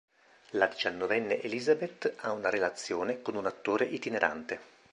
La 0.53 0.65
diciannovenne 0.65 1.39
Elizabeth 1.43 2.11
ha 2.21 2.31
una 2.31 2.49
relazione 2.49 3.21
con 3.21 3.35
un 3.35 3.45
attore 3.45 3.85
itinerante. 3.85 4.59